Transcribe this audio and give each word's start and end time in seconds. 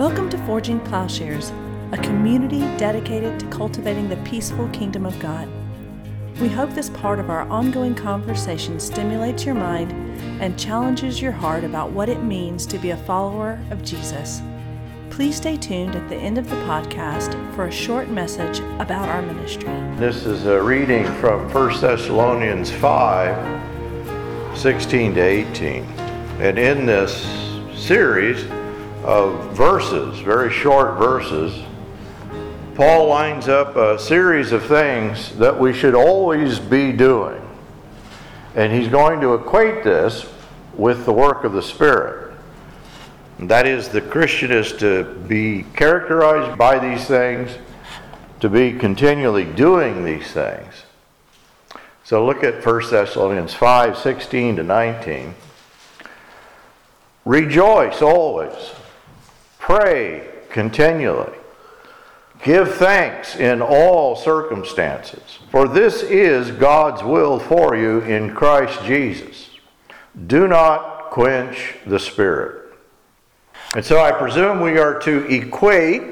Welcome 0.00 0.30
to 0.30 0.38
Forging 0.46 0.80
Plowshares, 0.80 1.52
a 1.92 1.98
community 1.98 2.60
dedicated 2.78 3.38
to 3.38 3.46
cultivating 3.48 4.08
the 4.08 4.16
peaceful 4.24 4.66
kingdom 4.70 5.04
of 5.04 5.20
God. 5.20 5.46
We 6.40 6.48
hope 6.48 6.70
this 6.70 6.88
part 6.88 7.18
of 7.18 7.28
our 7.28 7.42
ongoing 7.50 7.94
conversation 7.94 8.80
stimulates 8.80 9.44
your 9.44 9.56
mind 9.56 9.92
and 10.40 10.58
challenges 10.58 11.20
your 11.20 11.32
heart 11.32 11.64
about 11.64 11.90
what 11.90 12.08
it 12.08 12.22
means 12.22 12.64
to 12.68 12.78
be 12.78 12.92
a 12.92 12.96
follower 12.96 13.62
of 13.70 13.84
Jesus. 13.84 14.40
Please 15.10 15.36
stay 15.36 15.58
tuned 15.58 15.94
at 15.94 16.08
the 16.08 16.16
end 16.16 16.38
of 16.38 16.48
the 16.48 16.56
podcast 16.64 17.34
for 17.54 17.66
a 17.66 17.70
short 17.70 18.08
message 18.08 18.60
about 18.80 19.06
our 19.06 19.20
ministry. 19.20 19.68
This 19.98 20.24
is 20.24 20.46
a 20.46 20.62
reading 20.62 21.04
from 21.16 21.52
1 21.52 21.78
Thessalonians 21.78 22.70
5 22.70 24.56
16 24.56 25.14
to 25.16 25.20
18. 25.20 25.84
And 26.40 26.58
in 26.58 26.86
this 26.86 27.22
series 27.76 28.46
of 29.04 29.56
verses, 29.56 30.20
very 30.20 30.52
short 30.52 30.98
verses, 30.98 31.64
Paul 32.74 33.08
lines 33.08 33.48
up 33.48 33.76
a 33.76 33.98
series 33.98 34.52
of 34.52 34.64
things 34.64 35.36
that 35.36 35.58
we 35.58 35.72
should 35.72 35.94
always 35.94 36.58
be 36.58 36.92
doing. 36.92 37.40
And 38.54 38.72
he's 38.72 38.88
going 38.88 39.20
to 39.20 39.34
equate 39.34 39.84
this 39.84 40.26
with 40.74 41.04
the 41.04 41.12
work 41.12 41.44
of 41.44 41.52
the 41.52 41.62
Spirit. 41.62 42.32
That 43.38 43.66
is, 43.66 43.88
the 43.88 44.00
Christian 44.00 44.50
is 44.50 44.72
to 44.78 45.04
be 45.28 45.64
characterized 45.74 46.58
by 46.58 46.78
these 46.78 47.06
things, 47.06 47.50
to 48.40 48.48
be 48.48 48.72
continually 48.72 49.44
doing 49.44 50.04
these 50.04 50.30
things. 50.30 50.84
So 52.04 52.26
look 52.26 52.42
at 52.44 52.64
1 52.64 52.90
Thessalonians 52.90 53.54
5 53.54 53.96
16 53.96 54.56
to 54.56 54.62
19. 54.62 55.34
Rejoice 57.24 58.02
always, 58.02 58.72
pray 59.70 60.28
continually. 60.48 61.32
Give 62.42 62.74
thanks 62.74 63.36
in 63.36 63.62
all 63.62 64.16
circumstances, 64.16 65.38
for 65.50 65.68
this 65.68 66.02
is 66.02 66.50
God's 66.50 67.04
will 67.04 67.38
for 67.38 67.76
you 67.76 68.00
in 68.00 68.34
Christ 68.34 68.82
Jesus. 68.84 69.50
Do 70.26 70.48
not 70.48 71.10
quench 71.10 71.76
the 71.86 72.00
Spirit. 72.00 72.72
And 73.76 73.84
so 73.84 74.00
I 74.00 74.10
presume 74.10 74.60
we 74.60 74.76
are 74.76 74.98
to 75.02 75.26
equate 75.32 76.02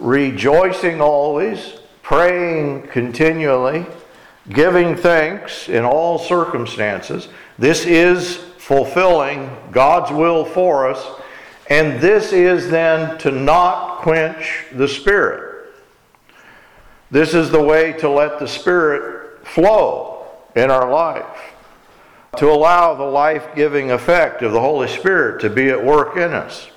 rejoicing 0.00 1.00
always, 1.00 1.74
praying 2.02 2.88
continually, 2.88 3.86
giving 4.48 4.96
thanks 4.96 5.68
in 5.68 5.84
all 5.84 6.18
circumstances. 6.18 7.28
This 7.60 7.86
is 7.86 8.38
fulfilling 8.58 9.56
God's 9.70 10.10
will 10.10 10.44
for 10.44 10.90
us, 10.90 11.20
and 11.72 12.02
this 12.02 12.34
is 12.34 12.68
then 12.68 13.16
to 13.16 13.30
not 13.30 14.02
quench 14.02 14.66
the 14.74 14.86
Spirit. 14.86 15.72
This 17.10 17.32
is 17.32 17.50
the 17.50 17.62
way 17.62 17.94
to 17.94 18.10
let 18.10 18.38
the 18.38 18.46
Spirit 18.46 19.46
flow 19.46 20.26
in 20.54 20.70
our 20.70 20.92
life, 20.92 21.54
to 22.36 22.50
allow 22.50 22.94
the 22.94 23.02
life 23.02 23.54
giving 23.56 23.90
effect 23.90 24.42
of 24.42 24.52
the 24.52 24.60
Holy 24.60 24.86
Spirit 24.86 25.40
to 25.40 25.48
be 25.48 25.70
at 25.70 25.82
work 25.82 26.18
in 26.18 26.34
us. 26.34 26.68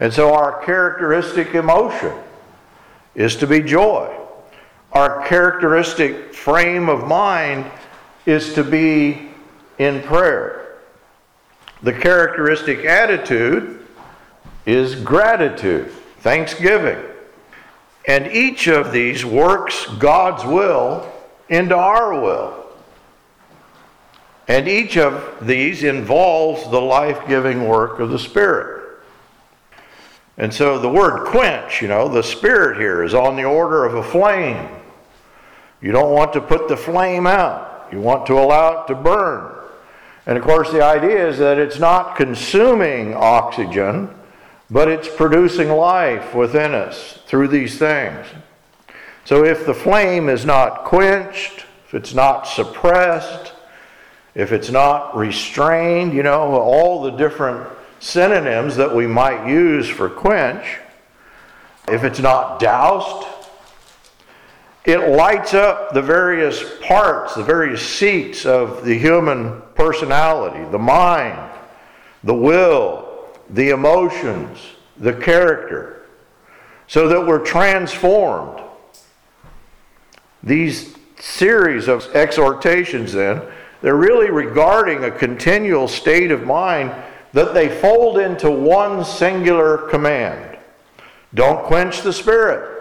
And 0.00 0.12
so 0.12 0.34
our 0.34 0.62
characteristic 0.64 1.54
emotion 1.54 2.12
is 3.14 3.36
to 3.36 3.46
be 3.46 3.62
joy. 3.62 4.14
Our 4.92 5.26
characteristic 5.28 6.34
frame 6.34 6.90
of 6.90 7.08
mind 7.08 7.64
is 8.26 8.52
to 8.52 8.64
be 8.64 9.30
in 9.78 10.02
prayer. 10.02 10.76
The 11.82 11.94
characteristic 11.94 12.84
attitude 12.84 13.79
is 14.70 14.94
gratitude, 14.94 15.90
thanksgiving. 16.20 16.98
And 18.06 18.26
each 18.32 18.68
of 18.68 18.92
these 18.92 19.24
works 19.24 19.86
God's 19.98 20.44
will 20.44 21.10
into 21.48 21.76
our 21.76 22.12
will. 22.20 22.56
And 24.48 24.68
each 24.68 24.96
of 24.96 25.46
these 25.46 25.84
involves 25.84 26.68
the 26.70 26.80
life 26.80 27.28
giving 27.28 27.68
work 27.68 28.00
of 28.00 28.10
the 28.10 28.18
Spirit. 28.18 28.80
And 30.40 30.52
so 30.52 30.78
the 30.78 30.88
word 30.88 31.26
quench, 31.26 31.82
you 31.82 31.88
know, 31.88 32.08
the 32.08 32.22
spirit 32.22 32.78
here 32.78 33.04
is 33.04 33.12
on 33.12 33.36
the 33.36 33.44
order 33.44 33.84
of 33.84 33.94
a 33.94 34.02
flame. 34.02 34.70
You 35.82 35.92
don't 35.92 36.12
want 36.12 36.32
to 36.32 36.40
put 36.40 36.66
the 36.66 36.78
flame 36.78 37.26
out, 37.26 37.88
you 37.92 38.00
want 38.00 38.26
to 38.26 38.38
allow 38.38 38.82
it 38.82 38.86
to 38.86 38.94
burn. 38.94 39.54
And 40.24 40.38
of 40.38 40.44
course, 40.44 40.72
the 40.72 40.82
idea 40.82 41.28
is 41.28 41.38
that 41.38 41.58
it's 41.58 41.78
not 41.78 42.16
consuming 42.16 43.14
oxygen, 43.14 44.14
but 44.70 44.88
it's 44.88 45.08
producing 45.08 45.68
life 45.68 46.34
within 46.34 46.74
us 46.74 47.18
through 47.26 47.48
these 47.48 47.78
things. 47.78 48.26
So 49.24 49.44
if 49.44 49.66
the 49.66 49.74
flame 49.74 50.28
is 50.28 50.44
not 50.44 50.84
quenched, 50.84 51.66
if 51.86 51.94
it's 51.94 52.14
not 52.14 52.46
suppressed, 52.46 53.52
if 54.34 54.52
it's 54.52 54.70
not 54.70 55.16
restrained, 55.16 56.12
you 56.12 56.22
know, 56.22 56.54
all 56.54 57.02
the 57.02 57.10
different 57.10 57.68
synonyms 57.98 58.76
that 58.76 58.94
we 58.94 59.06
might 59.06 59.46
use 59.48 59.88
for 59.88 60.08
quench, 60.08 60.78
if 61.88 62.04
it's 62.04 62.20
not 62.20 62.60
doused, 62.60 63.26
it 64.84 65.10
lights 65.10 65.52
up 65.52 65.92
the 65.92 66.00
various 66.00 66.64
parts, 66.80 67.34
the 67.34 67.42
various 67.42 67.86
seats 67.86 68.46
of 68.46 68.84
the 68.84 68.96
human 68.96 69.60
personality 69.74 70.64
the 70.70 70.78
mind, 70.78 71.50
the 72.24 72.34
will, 72.34 73.09
the 73.52 73.70
emotions, 73.70 74.58
the 74.98 75.12
character, 75.12 76.06
so 76.86 77.08
that 77.08 77.26
we're 77.26 77.44
transformed. 77.44 78.62
These 80.42 80.96
series 81.18 81.88
of 81.88 82.04
exhortations, 82.14 83.12
then, 83.12 83.42
they're 83.82 83.96
really 83.96 84.30
regarding 84.30 85.04
a 85.04 85.10
continual 85.10 85.88
state 85.88 86.30
of 86.30 86.44
mind 86.44 86.92
that 87.32 87.54
they 87.54 87.68
fold 87.68 88.18
into 88.18 88.50
one 88.50 89.04
singular 89.04 89.78
command 89.88 90.50
don't 91.34 91.64
quench 91.64 92.02
the 92.02 92.12
Spirit. 92.12 92.78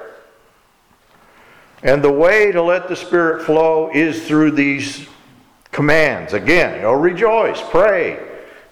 And 1.84 2.04
the 2.04 2.12
way 2.12 2.52
to 2.52 2.62
let 2.62 2.88
the 2.88 2.96
Spirit 2.96 3.44
flow 3.44 3.90
is 3.94 4.28
through 4.28 4.52
these 4.52 5.08
commands. 5.72 6.34
Again, 6.34 6.76
you 6.76 6.82
know, 6.82 6.94
rejoice, 6.94 7.62
pray, 7.70 8.20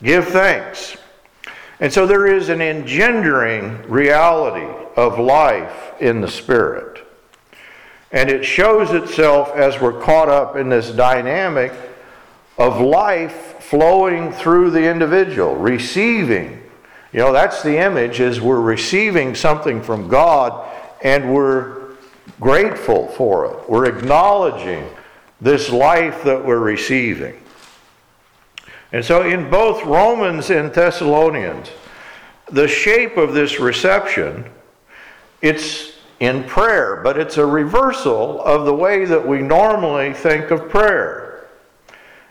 give 0.01 0.27
thanks. 0.27 0.97
And 1.79 1.93
so 1.93 2.07
there 2.07 2.25
is 2.25 2.49
an 2.49 2.61
engendering 2.61 3.83
reality 3.89 4.65
of 4.95 5.19
life 5.19 5.93
in 5.99 6.21
the 6.21 6.27
Spirit. 6.27 7.05
And 8.11 8.29
it 8.29 8.43
shows 8.43 8.91
itself 8.91 9.51
as 9.55 9.79
we're 9.79 10.01
caught 10.01 10.29
up 10.29 10.55
in 10.55 10.69
this 10.69 10.91
dynamic 10.91 11.71
of 12.57 12.81
life 12.81 13.57
flowing 13.59 14.31
through 14.31 14.71
the 14.71 14.89
individual, 14.89 15.55
receiving. 15.55 16.63
You 17.13 17.19
know, 17.19 17.33
that's 17.33 17.61
the 17.61 17.77
image 17.77 18.19
is 18.19 18.41
we're 18.41 18.61
receiving 18.61 19.35
something 19.35 19.81
from 19.81 20.07
God 20.07 20.67
and 21.03 21.33
we're 21.33 21.91
grateful 22.39 23.07
for 23.09 23.45
it. 23.45 23.69
We're 23.69 23.85
acknowledging 23.85 24.87
this 25.41 25.69
life 25.69 26.23
that 26.23 26.43
we're 26.43 26.59
receiving. 26.59 27.39
And 28.91 29.03
so 29.03 29.23
in 29.23 29.49
both 29.49 29.83
Romans 29.83 30.49
and 30.49 30.73
Thessalonians, 30.73 31.69
the 32.49 32.67
shape 32.67 33.17
of 33.17 33.33
this 33.33 33.59
reception, 33.59 34.45
it's 35.41 35.93
in 36.19 36.43
prayer, 36.45 37.01
but 37.03 37.17
it's 37.17 37.37
a 37.37 37.45
reversal 37.45 38.41
of 38.41 38.65
the 38.65 38.73
way 38.73 39.05
that 39.05 39.27
we 39.27 39.39
normally 39.39 40.13
think 40.13 40.51
of 40.51 40.69
prayer. 40.69 41.47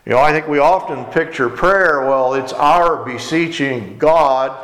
You 0.04 0.12
know, 0.12 0.18
I 0.18 0.32
think 0.32 0.48
we 0.48 0.58
often 0.58 1.04
picture 1.06 1.48
prayer, 1.48 2.06
well, 2.06 2.34
it's 2.34 2.52
our 2.52 3.04
beseeching 3.04 3.98
God, 3.98 4.56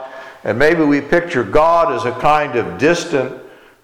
and 0.44 0.58
maybe 0.58 0.82
we 0.82 1.00
picture 1.00 1.44
God 1.44 1.92
as 1.92 2.04
a 2.04 2.18
kind 2.20 2.56
of 2.56 2.78
distant 2.78 3.40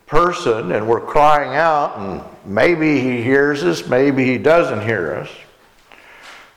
person 0.07 0.73
and 0.73 0.89
we're 0.89 1.01
crying 1.01 1.55
out, 1.55 1.99
and 1.99 2.23
maybe 2.45 3.01
He 3.01 3.23
hears 3.23 3.63
us, 3.63 3.87
maybe 3.87 4.25
He 4.25 4.39
doesn't 4.39 4.83
hear 4.83 5.15
us. 5.15 5.31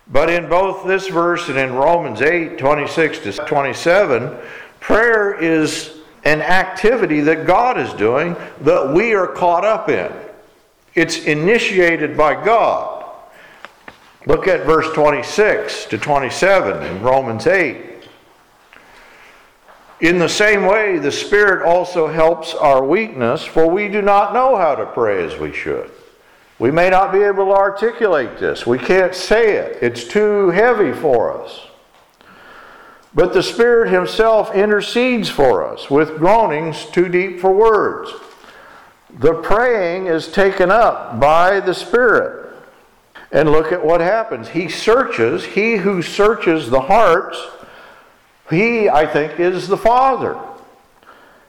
But 0.07 0.29
in 0.29 0.49
both 0.49 0.85
this 0.85 1.07
verse 1.07 1.47
and 1.49 1.57
in 1.57 1.73
Romans 1.73 2.21
8 2.21 2.57
26 2.57 3.19
to 3.19 3.33
27, 3.33 4.37
prayer 4.79 5.33
is 5.33 5.97
an 6.23 6.41
activity 6.41 7.21
that 7.21 7.47
God 7.47 7.79
is 7.79 7.93
doing 7.93 8.35
that 8.61 8.93
we 8.93 9.13
are 9.13 9.27
caught 9.27 9.65
up 9.65 9.89
in. 9.89 10.11
It's 10.93 11.23
initiated 11.25 12.17
by 12.17 12.43
God. 12.43 13.05
Look 14.27 14.47
at 14.47 14.65
verse 14.65 14.91
26 14.93 15.85
to 15.85 15.97
27 15.97 16.83
in 16.83 17.01
Romans 17.01 17.47
8. 17.47 17.91
In 20.01 20.19
the 20.19 20.29
same 20.29 20.65
way, 20.65 20.97
the 20.97 21.11
Spirit 21.11 21.65
also 21.65 22.07
helps 22.07 22.53
our 22.53 22.83
weakness, 22.83 23.43
for 23.43 23.67
we 23.67 23.87
do 23.87 24.01
not 24.01 24.33
know 24.33 24.57
how 24.57 24.75
to 24.75 24.85
pray 24.87 25.23
as 25.23 25.39
we 25.39 25.53
should. 25.53 25.91
We 26.61 26.69
may 26.69 26.91
not 26.91 27.11
be 27.11 27.23
able 27.23 27.45
to 27.45 27.53
articulate 27.53 28.37
this. 28.37 28.67
We 28.67 28.77
can't 28.77 29.15
say 29.15 29.55
it. 29.55 29.79
It's 29.81 30.03
too 30.03 30.51
heavy 30.51 30.93
for 30.93 31.41
us. 31.41 31.59
But 33.15 33.33
the 33.33 33.41
Spirit 33.41 33.91
Himself 33.91 34.53
intercedes 34.53 35.27
for 35.27 35.65
us 35.65 35.89
with 35.89 36.19
groanings 36.19 36.85
too 36.85 37.09
deep 37.09 37.39
for 37.39 37.51
words. 37.51 38.11
The 39.09 39.41
praying 39.41 40.05
is 40.05 40.31
taken 40.31 40.69
up 40.69 41.19
by 41.19 41.61
the 41.61 41.73
Spirit. 41.73 42.53
And 43.31 43.49
look 43.49 43.71
at 43.71 43.83
what 43.83 43.99
happens. 43.99 44.49
He 44.49 44.69
searches, 44.69 45.43
he 45.43 45.77
who 45.77 46.03
searches 46.03 46.69
the 46.69 46.81
hearts, 46.81 47.43
he, 48.51 48.87
I 48.87 49.07
think, 49.07 49.39
is 49.39 49.67
the 49.67 49.77
Father. 49.77 50.39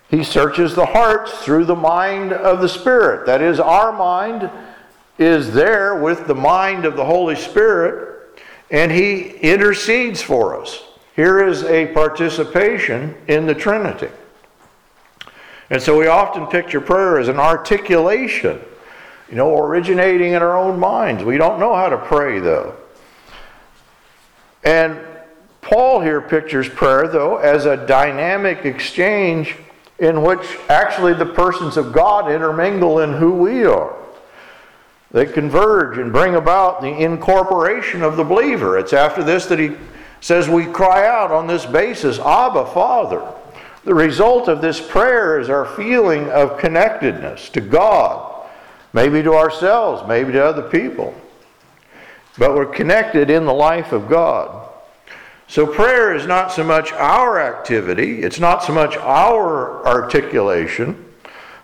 He 0.09 0.25
searches 0.25 0.75
the 0.75 0.87
hearts 0.87 1.33
through 1.45 1.67
the 1.67 1.77
mind 1.77 2.33
of 2.33 2.63
the 2.63 2.69
Spirit. 2.69 3.27
That 3.27 3.43
is, 3.43 3.61
our 3.61 3.93
mind 3.93 4.51
is 5.23 5.53
there 5.53 5.95
with 5.95 6.27
the 6.27 6.35
mind 6.35 6.85
of 6.85 6.97
the 6.97 7.05
Holy 7.05 7.37
Spirit, 7.37 8.41
and 8.71 8.91
He 8.93 9.31
intercedes 9.39 10.21
for 10.21 10.61
us. 10.61 10.83
Here 11.17 11.47
is 11.47 11.63
a 11.65 11.87
participation 11.93 13.15
in 13.29 13.47
the 13.47 13.55
Trinity. 13.55 14.09
And 15.71 15.81
so 15.81 15.99
we 15.99 16.07
often 16.07 16.47
picture 16.47 16.81
prayer 16.81 17.19
as 17.19 17.29
an 17.29 17.39
articulation, 17.39 18.61
you 19.29 19.37
know, 19.37 19.57
originating 19.57 20.33
in 20.33 20.43
our 20.43 20.57
own 20.57 20.79
minds. 20.79 21.25
We 21.25 21.39
don't 21.39 21.59
know 21.59 21.75
how 21.75 21.89
to 21.89 21.99
pray, 21.99 22.41
though. 22.41 22.75
And 24.65 25.01
Paul 25.61 26.01
here 26.01 26.21
pictures 26.21 26.69
prayer, 26.69 27.09
though, 27.09 27.37
as 27.37 27.67
a 27.67 27.87
dynamic 27.87 28.65
exchange 28.65 29.57
in 29.99 30.23
which 30.23 30.59
actually 30.69 31.15
the 31.15 31.27
persons 31.27 31.77
of 31.77 31.93
God 31.93 32.31
intermingle 32.31 33.01
in 33.01 33.13
who 33.13 33.33
we 33.33 33.65
are. 33.65 33.95
They 35.13 35.27
converge 35.27 35.99
and 35.99 36.11
bring 36.11 36.35
about 36.35 36.81
the 36.81 36.89
incorporation 36.89 38.03
of 38.03 38.17
the 38.17 38.25
believer. 38.25 38.79
It's 38.79 38.95
after 38.95 39.23
this 39.23 39.47
that 39.47 39.59
he 39.59 39.77
says 40.21 40.49
we 40.49 40.65
cry 40.65 41.07
out 41.07 41.31
on 41.31 41.47
this 41.47 41.67
basis, 41.67 42.19
Abba, 42.19 42.67
Father. 42.67 43.23
The 43.85 43.95
result 43.95 44.49
of 44.49 44.63
this 44.63 44.81
prayer 44.81 45.39
is 45.39 45.51
our 45.51 45.67
feeling 45.67 46.31
of 46.31 46.59
connectedness 46.59 47.51
to 47.51 47.61
God, 47.61 48.47
maybe 48.93 49.23
to 49.23 49.35
ourselves, 49.35 50.07
maybe 50.09 50.33
to 50.33 50.45
other 50.45 50.63
people. 50.63 51.15
But 52.39 52.55
we're 52.55 52.67
connected 52.67 53.29
in 53.29 53.45
the 53.45 53.53
life 53.53 53.93
of 53.93 54.09
God. 54.09 54.71
So 55.49 55.67
prayer 55.67 56.15
is 56.15 56.27
not 56.27 56.53
so 56.53 56.65
much 56.65 56.93
our 56.93 57.39
activity, 57.39 58.23
it's 58.23 58.41
not 58.41 58.63
so 58.63 58.73
much 58.73 58.97
our 58.97 59.87
articulation, 59.87 61.12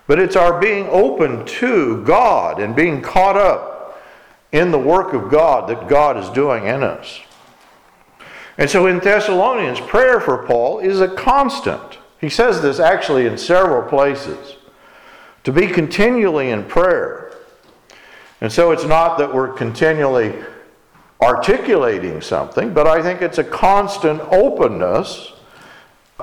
but 0.09 0.17
it's 0.17 0.35
our 0.35 0.59
being 0.59 0.87
open 0.87 1.45
to 1.45 2.03
God 2.03 2.59
and 2.59 2.75
being 2.75 2.99
caught 2.99 3.37
up 3.37 4.01
in 4.51 4.71
the 4.71 4.79
work 4.79 5.13
of 5.13 5.29
God 5.29 5.69
that 5.69 5.87
God 5.87 6.17
is 6.17 6.27
doing 6.31 6.65
in 6.65 6.81
us. 6.81 7.19
And 8.57 8.67
so 8.67 8.87
in 8.87 8.97
Thessalonians, 8.97 9.79
prayer 9.79 10.19
for 10.19 10.47
Paul 10.47 10.79
is 10.79 10.99
a 10.99 11.07
constant. 11.07 11.99
He 12.19 12.27
says 12.27 12.59
this 12.59 12.79
actually 12.79 13.27
in 13.27 13.37
several 13.37 13.87
places 13.87 14.55
to 15.43 15.51
be 15.51 15.67
continually 15.67 16.49
in 16.49 16.63
prayer. 16.63 17.31
And 18.41 18.51
so 18.51 18.71
it's 18.71 18.85
not 18.85 19.19
that 19.19 19.31
we're 19.31 19.53
continually 19.53 20.33
articulating 21.21 22.19
something, 22.19 22.73
but 22.73 22.87
I 22.87 23.03
think 23.03 23.21
it's 23.21 23.37
a 23.37 23.43
constant 23.43 24.21
openness, 24.31 25.33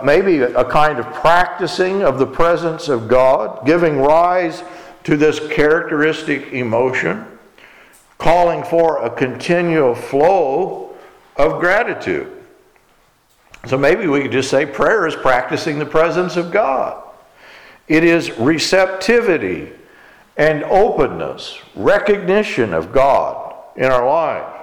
maybe 0.04 0.38
a 0.38 0.64
kind 0.64 0.98
of 0.98 1.06
practicing 1.14 2.02
of 2.02 2.18
the 2.18 2.26
presence 2.26 2.88
of 2.88 3.08
God, 3.08 3.64
giving 3.66 3.98
rise 3.98 4.62
to 5.04 5.16
this 5.16 5.38
characteristic 5.50 6.52
emotion, 6.52 7.26
calling 8.18 8.64
for 8.64 9.04
a 9.04 9.10
continual 9.10 9.94
flow 9.94 10.94
of 11.36 11.60
gratitude. 11.60 12.32
So 13.66 13.76
maybe 13.76 14.06
we 14.06 14.22
could 14.22 14.32
just 14.32 14.50
say 14.50 14.66
prayer 14.66 15.06
is 15.06 15.16
practicing 15.16 15.78
the 15.78 15.86
presence 15.86 16.36
of 16.36 16.50
God. 16.50 17.02
It 17.88 18.04
is 18.04 18.36
receptivity 18.38 19.72
and 20.36 20.64
openness, 20.64 21.58
recognition 21.74 22.74
of 22.74 22.92
God 22.92 23.54
in 23.76 23.86
our 23.86 24.06
life. 24.06 24.55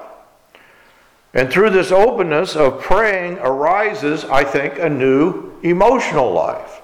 And 1.33 1.51
through 1.51 1.71
this 1.71 1.91
openness 1.91 2.55
of 2.55 2.81
praying 2.81 3.39
arises, 3.39 4.23
I 4.25 4.43
think, 4.43 4.77
a 4.77 4.89
new 4.89 5.51
emotional 5.61 6.31
life. 6.31 6.81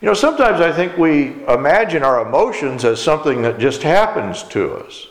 You 0.00 0.06
know, 0.06 0.14
sometimes 0.14 0.60
I 0.60 0.72
think 0.72 0.96
we 0.98 1.44
imagine 1.46 2.02
our 2.02 2.26
emotions 2.26 2.84
as 2.84 3.00
something 3.00 3.42
that 3.42 3.58
just 3.58 3.82
happens 3.82 4.42
to 4.44 4.72
us. 4.74 5.06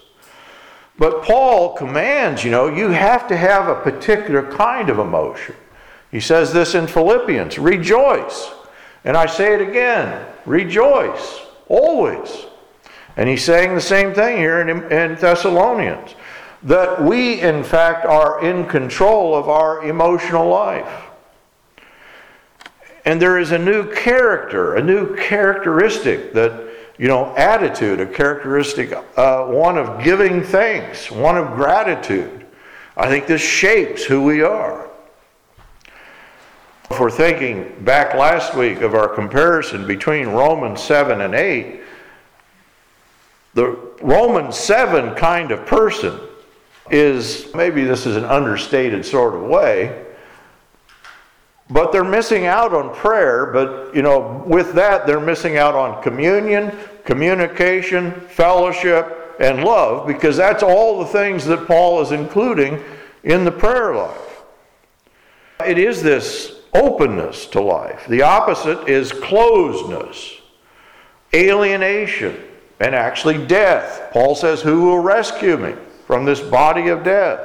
But 0.97 1.23
Paul 1.23 1.73
commands, 1.73 2.43
you 2.43 2.51
know, 2.51 2.67
you 2.67 2.89
have 2.89 3.27
to 3.29 3.37
have 3.37 3.67
a 3.67 3.81
particular 3.81 4.49
kind 4.51 4.89
of 4.89 4.99
emotion. 4.99 5.55
He 6.11 6.19
says 6.19 6.53
this 6.53 6.75
in 6.75 6.87
Philippians 6.87 7.57
rejoice. 7.57 8.51
And 9.03 9.15
I 9.15 9.25
say 9.25 9.53
it 9.53 9.61
again 9.61 10.25
rejoice, 10.45 11.41
always. 11.67 12.45
And 13.17 13.29
he's 13.29 13.43
saying 13.43 13.73
the 13.73 13.81
same 13.81 14.13
thing 14.13 14.37
here 14.37 14.61
in, 14.61 14.69
in 14.91 15.15
Thessalonians 15.15 16.15
that 16.65 16.99
we, 17.01 17.41
in 17.41 17.63
fact, 17.63 18.05
are 18.07 18.43
in 18.43 18.65
control 18.65 19.35
of 19.35 19.47
our 19.47 19.85
emotional 19.87 20.49
life. 20.49 21.03
And 23.05 23.21
there 23.21 23.37
is 23.37 23.51
a 23.51 23.59
new 23.59 23.93
character, 23.93 24.75
a 24.75 24.81
new 24.81 25.15
characteristic 25.15 26.33
that, 26.33 26.67
you 26.97 27.07
know, 27.07 27.35
attitude, 27.37 27.99
a 27.99 28.07
characteristic, 28.07 28.93
uh, 29.15 29.45
one 29.45 29.77
of 29.77 30.03
giving 30.03 30.41
thanks, 30.41 31.11
one 31.11 31.37
of 31.37 31.53
gratitude. 31.53 32.47
I 32.97 33.09
think 33.09 33.27
this 33.27 33.41
shapes 33.41 34.03
who 34.03 34.23
we 34.23 34.41
are. 34.41 34.89
If 36.89 36.99
we're 36.99 37.11
thinking 37.11 37.75
back 37.83 38.15
last 38.15 38.55
week 38.55 38.81
of 38.81 38.95
our 38.95 39.07
comparison 39.07 39.85
between 39.85 40.29
Romans 40.29 40.81
7 40.81 41.21
and 41.21 41.35
8, 41.35 41.81
the 43.53 43.77
Romans 44.01 44.57
7 44.57 45.13
kind 45.13 45.51
of 45.51 45.67
person 45.67 46.19
is 46.89 47.53
maybe 47.53 47.83
this 47.83 48.05
is 48.05 48.15
an 48.15 48.25
understated 48.25 49.05
sort 49.05 49.33
of 49.33 49.41
way, 49.43 50.05
but 51.69 51.91
they're 51.91 52.03
missing 52.03 52.45
out 52.45 52.73
on 52.73 52.93
prayer. 52.93 53.47
But, 53.47 53.95
you 53.95 54.01
know, 54.01 54.43
with 54.45 54.73
that, 54.73 55.07
they're 55.07 55.19
missing 55.19 55.57
out 55.57 55.75
on 55.75 56.01
communion, 56.03 56.77
communication, 57.03 58.11
fellowship, 58.11 59.35
and 59.39 59.63
love, 59.63 60.07
because 60.07 60.37
that's 60.37 60.63
all 60.63 60.99
the 60.99 61.05
things 61.05 61.45
that 61.45 61.67
Paul 61.67 62.01
is 62.01 62.11
including 62.11 62.81
in 63.23 63.43
the 63.43 63.51
prayer 63.51 63.95
life. 63.95 64.43
It 65.65 65.77
is 65.77 66.03
this 66.03 66.61
openness 66.73 67.47
to 67.47 67.61
life. 67.61 68.05
The 68.07 68.21
opposite 68.21 68.87
is 68.87 69.11
closedness, 69.11 70.39
alienation, 71.33 72.41
and 72.79 72.93
actually 72.93 73.45
death. 73.45 74.09
Paul 74.11 74.35
says, 74.35 74.61
Who 74.61 74.83
will 74.83 74.99
rescue 74.99 75.57
me? 75.57 75.73
From 76.05 76.25
this 76.25 76.39
body 76.39 76.87
of 76.89 77.03
death. 77.03 77.39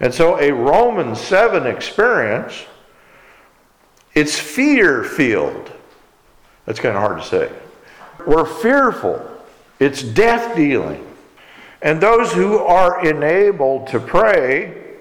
And 0.00 0.12
so 0.12 0.38
a 0.38 0.52
Romans 0.52 1.20
7 1.20 1.66
experience, 1.66 2.66
it's 4.14 4.38
fear 4.38 5.04
filled. 5.04 5.72
That's 6.66 6.80
kind 6.80 6.96
of 6.96 7.02
hard 7.02 7.22
to 7.22 7.26
say. 7.26 7.52
We're 8.26 8.44
fearful. 8.44 9.28
It's 9.78 10.02
death 10.02 10.56
dealing. 10.56 11.06
And 11.82 12.00
those 12.00 12.32
who 12.32 12.58
are 12.58 13.04
enabled 13.04 13.88
to 13.88 14.00
pray, 14.00 14.98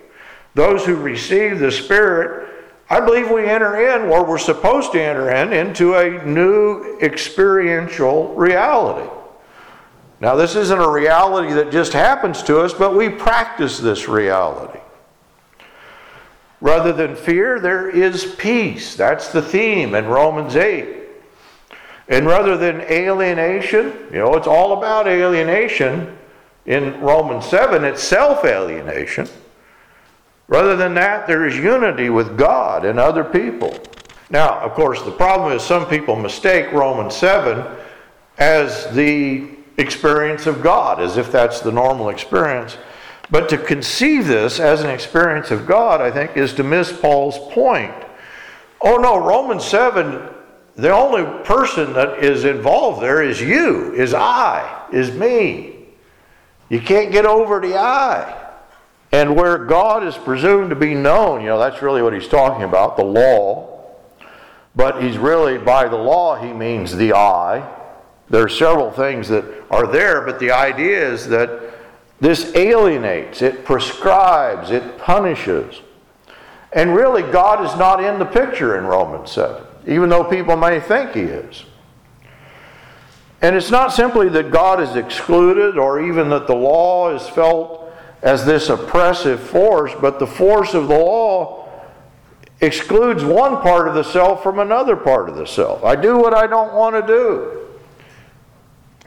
those 0.56 0.86
who 0.86 0.96
receive 0.96 1.60
the 1.60 1.72
Spirit, 1.72 2.50
I 2.90 3.00
believe 3.00 3.30
we 3.30 3.46
enter 3.46 3.96
in, 3.96 4.10
or 4.10 4.26
we're 4.26 4.38
supposed 4.38 4.92
to 4.94 5.02
enter 5.02 5.32
in, 5.32 5.54
into 5.54 5.96
a 5.96 6.24
new 6.26 6.98
experiential 7.00 8.34
reality. 8.36 9.10
Now, 10.22 10.36
this 10.36 10.56
isn't 10.56 10.80
a 10.80 10.90
reality 10.90 11.52
that 11.54 11.72
just 11.72 11.94
happens 11.94 12.44
to 12.44 12.60
us, 12.62 12.76
but 12.76 12.96
we 12.96 13.10
practice 13.10 13.80
this 13.80 14.08
reality. 14.08 14.80
Rather 16.62 16.94
than 16.94 17.16
fear, 17.16 17.60
there 17.60 17.90
is 17.90 18.36
peace. 18.38 18.96
That's 18.96 19.30
the 19.30 19.42
theme 19.42 19.96
in 19.96 20.06
Romans 20.06 20.56
8. 20.56 20.96
And 22.08 22.28
rather 22.28 22.56
than 22.56 22.82
alienation, 22.82 23.94
you 24.12 24.20
know, 24.20 24.36
it's 24.36 24.46
all 24.46 24.78
about 24.78 25.08
alienation. 25.08 26.16
In 26.68 27.02
Romans 27.02 27.48
7, 27.48 27.84
it's 27.84 28.04
self 28.04 28.46
alienation. 28.46 29.28
Rather 30.48 30.76
than 30.76 30.94
that, 30.94 31.26
there 31.26 31.48
is 31.48 31.58
unity 31.58 32.12
with 32.12 32.38
God 32.38 32.86
and 32.86 33.00
other 33.00 33.24
people. 33.24 33.76
Now, 34.30 34.60
of 34.60 34.74
course, 34.74 35.02
the 35.02 35.12
problem 35.12 35.52
is 35.54 35.64
some 35.64 35.88
people 35.88 36.16
mistake 36.16 36.72
Romans 36.72 37.16
7 37.16 37.66
as 38.38 38.88
the 38.94 39.50
experience 39.82 40.48
of 40.48 40.64
God, 40.64 41.02
as 41.02 41.18
if 41.18 41.32
that's 41.32 41.60
the 41.60 41.72
normal 41.72 42.10
experience. 42.10 42.78
But 43.30 43.50
to 43.50 43.58
conceive 43.58 44.28
this 44.28 44.60
as 44.60 44.82
an 44.82 44.90
experience 44.90 45.52
of 45.52 45.66
God, 45.66 46.02
I 46.02 46.12
think, 46.12 46.38
is 46.38 46.54
to 46.56 46.64
miss 46.64 46.92
Paul's 46.92 47.38
point. 47.54 47.94
Oh 48.82 48.98
no, 48.98 49.18
Romans 49.18 49.66
7, 49.66 50.30
the 50.76 50.92
only 50.92 51.24
person 51.44 51.94
that 51.94 52.24
is 52.24 52.46
involved 52.46 53.02
there 53.02 53.22
is 53.22 53.42
you, 53.42 53.94
is 53.94 54.14
I, 54.14 54.88
is 54.92 55.12
me. 55.12 55.86
You 56.70 56.82
can't 56.82 57.12
get 57.12 57.26
over 57.26 57.60
the 57.60 57.78
I. 57.78 58.38
And 59.12 59.36
where 59.36 59.58
God 59.58 60.06
is 60.06 60.16
presumed 60.18 60.70
to 60.70 60.76
be 60.76 60.94
known, 60.94 61.42
you 61.42 61.48
know, 61.48 61.60
that's 61.60 61.82
really 61.82 62.02
what 62.02 62.14
he's 62.14 62.30
talking 62.30 62.64
about, 62.64 62.96
the 62.96 63.04
law. 63.04 63.92
But 64.74 65.04
he's 65.04 65.18
really, 65.18 65.58
by 65.58 65.90
the 65.90 65.98
law, 65.98 66.36
he 66.42 66.54
means 66.54 66.96
the 66.96 67.14
I. 67.14 67.81
There 68.32 68.46
are 68.46 68.50
several 68.50 68.92
things 68.92 69.28
that 69.28 69.44
are 69.70 69.86
there, 69.86 70.22
but 70.22 70.40
the 70.40 70.52
idea 70.52 71.12
is 71.12 71.28
that 71.28 71.74
this 72.22 72.56
alienates, 72.56 73.42
it 73.42 73.66
prescribes, 73.66 74.72
it 74.72 74.98
punishes. 74.98 75.82
And 76.72 76.96
really, 76.96 77.24
God 77.24 77.66
is 77.66 77.78
not 77.78 78.02
in 78.02 78.20
the 78.20 78.26
picture 78.26 78.78
in 78.78 78.86
Romans 78.86 79.34
7, 79.34 79.62
even 79.86 80.08
though 80.08 80.24
people 80.24 80.56
may 80.56 80.80
think 80.80 81.12
he 81.12 81.24
is. 81.24 81.66
And 83.42 83.54
it's 83.54 83.70
not 83.70 83.92
simply 83.92 84.30
that 84.30 84.50
God 84.50 84.80
is 84.80 84.96
excluded 84.96 85.78
or 85.78 86.02
even 86.02 86.30
that 86.30 86.48
the 86.48 86.56
law 86.56 87.14
is 87.14 87.28
felt 87.28 87.92
as 88.22 88.46
this 88.46 88.70
oppressive 88.70 89.42
force, 89.42 89.92
but 90.00 90.20
the 90.20 90.28
force 90.28 90.74
of 90.74 90.88
the 90.88 90.98
law 90.98 91.68
excludes 92.62 93.26
one 93.26 93.62
part 93.62 93.90
of 93.90 93.94
the 93.94 94.04
self 94.04 94.42
from 94.42 94.60
another 94.60 94.96
part 94.96 95.28
of 95.28 95.36
the 95.36 95.48
self. 95.48 95.84
I 95.84 95.98
do 95.98 96.18
what 96.18 96.34
I 96.34 96.48
don't 96.48 96.74
want 96.74 96.96
to 96.96 97.06
do. 97.06 97.61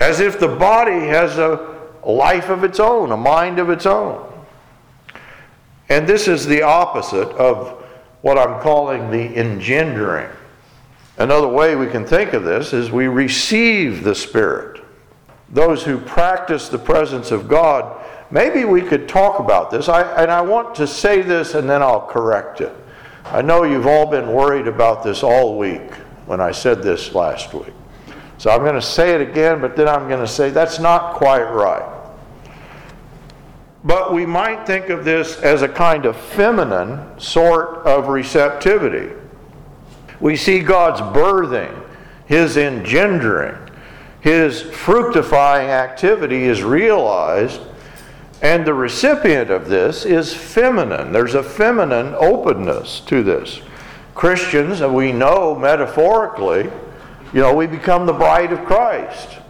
As 0.04 0.20
if 0.20 0.38
the 0.38 0.48
body 0.48 1.06
has 1.06 1.38
a 1.38 1.78
life 2.04 2.50
of 2.50 2.62
its 2.62 2.78
own, 2.78 3.10
a 3.10 3.16
mind 3.16 3.58
of 3.58 3.70
its 3.70 3.86
own. 3.86 4.22
And 5.88 6.06
this 6.06 6.28
is 6.28 6.44
the 6.44 6.60
opposite 6.60 7.30
of 7.36 7.82
what 8.20 8.36
I'm 8.36 8.60
calling 8.60 9.10
the 9.10 9.34
engendering. 9.34 10.28
Another 11.16 11.48
way 11.48 11.74
we 11.74 11.86
can 11.86 12.04
think 12.04 12.34
of 12.34 12.44
this 12.44 12.74
is 12.74 12.90
we 12.90 13.06
receive 13.08 14.04
the 14.04 14.14
Spirit. 14.14 14.82
Those 15.48 15.82
who 15.82 15.96
practice 15.96 16.68
the 16.68 16.78
presence 16.78 17.30
of 17.30 17.48
God, 17.48 18.04
maybe 18.30 18.66
we 18.66 18.82
could 18.82 19.08
talk 19.08 19.38
about 19.38 19.70
this. 19.70 19.88
I, 19.88 20.02
and 20.22 20.30
I 20.30 20.42
want 20.42 20.74
to 20.74 20.86
say 20.86 21.22
this 21.22 21.54
and 21.54 21.66
then 21.66 21.80
I'll 21.80 22.06
correct 22.08 22.60
it. 22.60 22.76
I 23.24 23.40
know 23.40 23.64
you've 23.64 23.86
all 23.86 24.04
been 24.04 24.30
worried 24.34 24.68
about 24.68 25.02
this 25.02 25.22
all 25.22 25.56
week 25.56 25.94
when 26.26 26.42
I 26.42 26.50
said 26.50 26.82
this 26.82 27.14
last 27.14 27.54
week. 27.54 27.72
So 28.38 28.50
I'm 28.50 28.60
going 28.60 28.74
to 28.74 28.82
say 28.82 29.14
it 29.14 29.20
again, 29.20 29.60
but 29.60 29.76
then 29.76 29.88
I'm 29.88 30.08
going 30.08 30.20
to 30.20 30.28
say 30.28 30.50
that's 30.50 30.78
not 30.78 31.14
quite 31.14 31.44
right. 31.44 31.90
But 33.84 34.14
we 34.14 34.24
might 34.24 34.66
think 34.66 34.88
of 34.88 35.04
this 35.04 35.36
as 35.38 35.62
a 35.62 35.68
kind 35.68 36.06
of 36.06 36.16
feminine 36.16 37.18
sort 37.20 37.86
of 37.86 38.08
receptivity. 38.08 39.14
We 40.20 40.36
see 40.36 40.60
God's 40.60 41.00
birthing, 41.00 41.86
His 42.26 42.56
engendering, 42.56 43.58
His 44.20 44.62
fructifying 44.62 45.68
activity 45.68 46.44
is 46.44 46.62
realized, 46.62 47.60
and 48.40 48.64
the 48.64 48.74
recipient 48.74 49.50
of 49.50 49.68
this 49.68 50.06
is 50.06 50.34
feminine. 50.34 51.12
There's 51.12 51.34
a 51.34 51.42
feminine 51.42 52.14
openness 52.14 53.00
to 53.00 53.22
this. 53.22 53.60
Christians, 54.14 54.80
we 54.80 55.12
know 55.12 55.54
metaphorically, 55.54 56.70
you 57.34 57.40
know, 57.40 57.52
we 57.52 57.66
become 57.66 58.06
the 58.06 58.12
bride 58.12 58.52
of 58.52 58.64
Christ. 58.64 59.40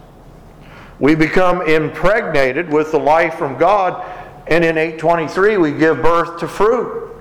We 0.99 1.13
become 1.13 1.61
impregnated 1.61 2.73
with 2.73 2.91
the 2.91 2.97
life 2.97 3.35
from 3.35 3.59
God, 3.59 4.03
and 4.47 4.65
in 4.65 4.75
823 4.75 5.57
we 5.57 5.71
give 5.71 6.01
birth 6.01 6.39
to 6.39 6.47
fruit. 6.47 7.15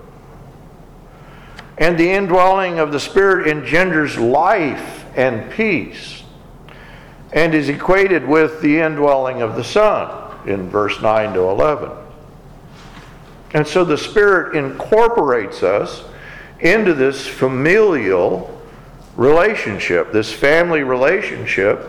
And 1.76 1.98
the 1.98 2.10
indwelling 2.10 2.78
of 2.78 2.92
the 2.92 3.00
Spirit 3.00 3.46
engenders 3.46 4.16
life 4.16 5.04
and 5.14 5.50
peace 5.52 6.22
and 7.34 7.54
is 7.54 7.68
equated 7.68 8.26
with 8.26 8.62
the 8.62 8.78
indwelling 8.78 9.42
of 9.42 9.56
the 9.56 9.64
Son 9.64 10.48
in 10.48 10.70
verse 10.70 10.98
9 11.02 11.34
to 11.34 11.40
11. 11.40 11.90
And 13.52 13.66
so 13.66 13.84
the 13.84 13.98
Spirit 13.98 14.56
incorporates 14.56 15.62
us 15.62 16.04
into 16.60 16.94
this 16.94 17.26
familial 17.26 18.53
relationship, 19.16 20.12
this 20.12 20.32
family 20.32 20.82
relationship 20.82 21.86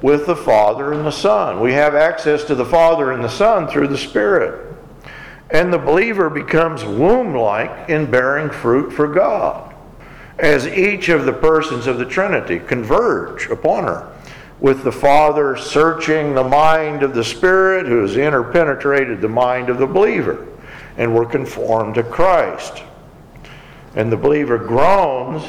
with 0.00 0.26
the 0.26 0.36
Father 0.36 0.92
and 0.92 1.06
the 1.06 1.12
Son. 1.12 1.60
We 1.60 1.72
have 1.72 1.94
access 1.94 2.44
to 2.44 2.54
the 2.54 2.64
Father 2.64 3.12
and 3.12 3.22
the 3.22 3.28
Son 3.28 3.68
through 3.68 3.88
the 3.88 3.98
Spirit. 3.98 4.74
And 5.50 5.72
the 5.72 5.78
believer 5.78 6.30
becomes 6.30 6.84
womb 6.84 7.34
like 7.34 7.88
in 7.88 8.10
bearing 8.10 8.50
fruit 8.50 8.92
for 8.92 9.06
God 9.06 9.72
as 10.38 10.66
each 10.66 11.08
of 11.08 11.24
the 11.24 11.32
persons 11.32 11.86
of 11.86 11.98
the 11.98 12.04
Trinity 12.04 12.58
converge 12.58 13.48
upon 13.48 13.84
her, 13.84 14.12
with 14.60 14.82
the 14.82 14.92
Father 14.92 15.56
searching 15.56 16.34
the 16.34 16.42
mind 16.42 17.02
of 17.02 17.14
the 17.14 17.22
Spirit 17.22 17.86
who 17.86 18.00
has 18.00 18.16
interpenetrated 18.16 19.20
the 19.20 19.28
mind 19.28 19.68
of 19.68 19.78
the 19.78 19.86
believer, 19.86 20.48
and 20.96 21.14
we're 21.14 21.26
conformed 21.26 21.94
to 21.94 22.02
Christ. 22.02 22.82
And 23.94 24.10
the 24.10 24.16
believer 24.16 24.58
groans 24.58 25.44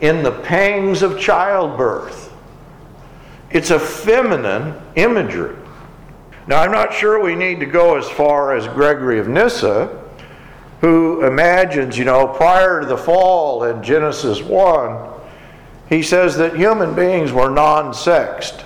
in 0.00 0.22
the 0.22 0.32
pangs 0.32 1.02
of 1.02 1.18
childbirth. 1.18 2.32
It's 3.50 3.70
a 3.70 3.78
feminine 3.78 4.74
imagery. 4.96 5.56
Now, 6.46 6.62
I'm 6.62 6.72
not 6.72 6.92
sure 6.92 7.20
we 7.20 7.34
need 7.34 7.60
to 7.60 7.66
go 7.66 7.96
as 7.96 8.08
far 8.08 8.56
as 8.56 8.68
Gregory 8.68 9.18
of 9.18 9.28
Nyssa, 9.28 10.04
who 10.80 11.24
imagines, 11.24 11.96
you 11.96 12.04
know, 12.04 12.28
prior 12.28 12.80
to 12.80 12.86
the 12.86 12.96
fall 12.96 13.64
in 13.64 13.82
Genesis 13.82 14.42
1, 14.42 15.10
he 15.88 16.02
says 16.02 16.36
that 16.36 16.56
human 16.56 16.94
beings 16.94 17.32
were 17.32 17.50
non 17.50 17.94
sexed, 17.94 18.64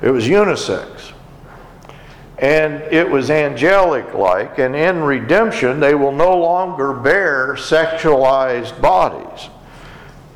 it 0.00 0.10
was 0.10 0.26
unisex. 0.26 1.12
And 2.38 2.82
it 2.92 3.08
was 3.08 3.30
angelic 3.30 4.14
like, 4.14 4.60
and 4.60 4.76
in 4.76 5.00
redemption, 5.00 5.80
they 5.80 5.96
will 5.96 6.12
no 6.12 6.38
longer 6.38 6.92
bear 6.92 7.54
sexualized 7.54 8.80
bodies. 8.80 9.48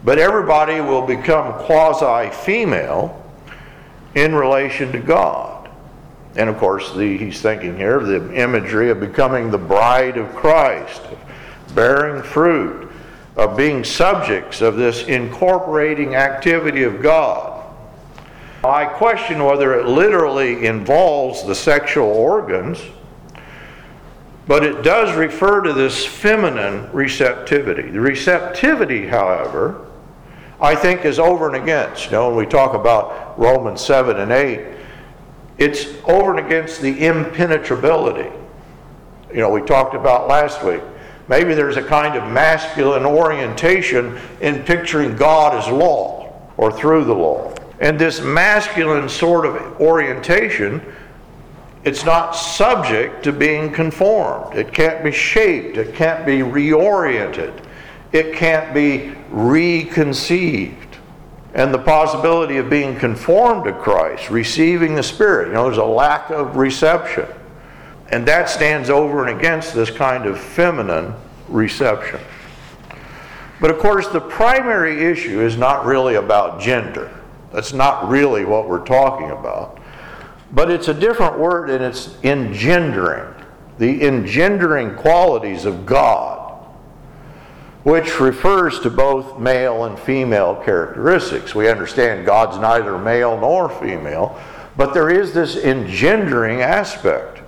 But 0.04 0.18
everybody 0.18 0.80
will 0.80 1.06
become 1.06 1.52
quasi 1.64 2.30
female 2.44 3.22
in 4.14 4.34
relation 4.34 4.92
to 4.92 4.98
God. 4.98 5.70
And 6.36 6.48
of 6.48 6.56
course, 6.58 6.92
the, 6.94 7.16
he's 7.18 7.40
thinking 7.40 7.76
here 7.76 7.96
of 7.96 8.06
the 8.06 8.34
imagery 8.34 8.90
of 8.90 9.00
becoming 9.00 9.50
the 9.50 9.58
bride 9.58 10.16
of 10.16 10.34
Christ, 10.34 11.02
bearing 11.74 12.22
fruit, 12.22 12.90
of 13.36 13.56
being 13.56 13.84
subjects 13.84 14.60
of 14.60 14.76
this 14.76 15.04
incorporating 15.04 16.14
activity 16.14 16.82
of 16.82 17.02
God. 17.02 17.64
I 18.64 18.84
question 18.84 19.44
whether 19.44 19.78
it 19.78 19.86
literally 19.86 20.66
involves 20.66 21.44
the 21.44 21.54
sexual 21.54 22.08
organs, 22.08 22.80
but 24.46 24.64
it 24.64 24.82
does 24.82 25.16
refer 25.16 25.62
to 25.62 25.72
this 25.72 26.04
feminine 26.04 26.90
receptivity. 26.92 27.90
The 27.90 28.00
receptivity, 28.00 29.06
however, 29.06 29.86
I 30.62 30.76
think 30.76 31.04
is 31.04 31.18
over 31.18 31.52
and 31.52 31.60
against. 31.60 32.06
You 32.06 32.12
know, 32.12 32.28
when 32.28 32.36
we 32.36 32.46
talk 32.46 32.74
about 32.74 33.36
Romans 33.36 33.84
7 33.84 34.16
and 34.16 34.30
8, 34.30 34.64
it's 35.58 35.86
over 36.04 36.36
and 36.36 36.46
against 36.46 36.80
the 36.80 37.04
impenetrability. 37.04 38.30
You 39.30 39.40
know, 39.40 39.50
we 39.50 39.60
talked 39.62 39.96
about 39.96 40.28
last 40.28 40.64
week. 40.64 40.80
Maybe 41.26 41.54
there's 41.54 41.76
a 41.76 41.82
kind 41.82 42.16
of 42.16 42.30
masculine 42.30 43.04
orientation 43.04 44.18
in 44.40 44.62
picturing 44.62 45.16
God 45.16 45.54
as 45.56 45.68
law 45.68 46.32
or 46.56 46.70
through 46.70 47.04
the 47.04 47.14
law. 47.14 47.52
And 47.80 47.98
this 47.98 48.20
masculine 48.20 49.08
sort 49.08 49.44
of 49.46 49.80
orientation, 49.80 50.80
it's 51.82 52.04
not 52.04 52.32
subject 52.36 53.24
to 53.24 53.32
being 53.32 53.72
conformed. 53.72 54.56
It 54.56 54.72
can't 54.72 55.02
be 55.02 55.10
shaped. 55.10 55.76
It 55.76 55.94
can't 55.96 56.24
be 56.24 56.38
reoriented. 56.38 57.64
It 58.12 58.34
can't 58.34 58.74
be 58.74 59.14
reconceived 59.30 60.76
and 61.54 61.72
the 61.72 61.78
possibility 61.78 62.56
of 62.56 62.70
being 62.70 62.96
conformed 62.96 63.64
to 63.64 63.72
Christ, 63.72 64.30
receiving 64.30 64.94
the 64.94 65.02
Spirit. 65.02 65.48
You 65.48 65.54
know, 65.54 65.64
there's 65.64 65.76
a 65.76 65.84
lack 65.84 66.30
of 66.30 66.56
reception. 66.56 67.26
And 68.10 68.26
that 68.26 68.48
stands 68.48 68.90
over 68.90 69.26
and 69.26 69.38
against 69.38 69.74
this 69.74 69.90
kind 69.90 70.26
of 70.26 70.40
feminine 70.40 71.14
reception. 71.48 72.20
But 73.60 73.70
of 73.70 73.78
course, 73.78 74.08
the 74.08 74.20
primary 74.20 75.04
issue 75.04 75.40
is 75.40 75.56
not 75.56 75.84
really 75.84 76.14
about 76.14 76.60
gender. 76.60 77.10
That's 77.52 77.72
not 77.72 78.08
really 78.08 78.44
what 78.44 78.68
we're 78.68 78.84
talking 78.84 79.30
about. 79.30 79.78
But 80.52 80.70
it's 80.70 80.88
a 80.88 80.94
different 80.94 81.38
word 81.38 81.70
and 81.70 81.82
it's 81.84 82.16
engendering, 82.22 83.32
the 83.78 84.02
engendering 84.02 84.96
qualities 84.96 85.64
of 85.64 85.86
God 85.86 86.41
which 87.84 88.20
refers 88.20 88.78
to 88.80 88.90
both 88.90 89.38
male 89.38 89.84
and 89.84 89.98
female 89.98 90.54
characteristics. 90.64 91.54
We 91.54 91.68
understand 91.68 92.24
God's 92.24 92.58
neither 92.58 92.96
male 92.96 93.38
nor 93.38 93.68
female, 93.68 94.40
but 94.76 94.94
there 94.94 95.10
is 95.10 95.32
this 95.34 95.56
engendering 95.56 96.62
aspect. 96.62 97.40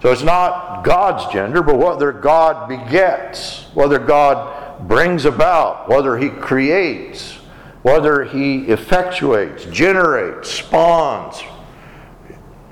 So 0.00 0.10
it's 0.10 0.22
not 0.22 0.84
God's 0.84 1.32
gender, 1.32 1.62
but 1.62 1.76
whether 1.76 2.12
God 2.12 2.68
begets, 2.68 3.64
whether 3.74 3.98
God 3.98 4.88
brings 4.88 5.24
about, 5.24 5.88
whether 5.88 6.18
He 6.18 6.28
creates, 6.28 7.34
whether 7.82 8.24
He 8.24 8.66
effectuates, 8.66 9.70
generates, 9.72 10.50
spawns, 10.50 11.40